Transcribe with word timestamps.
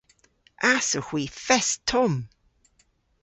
Ass 0.73 0.89
owgh 0.97 1.09
hwi 1.11 1.23
fest 1.45 1.77
tomm! 1.89 2.15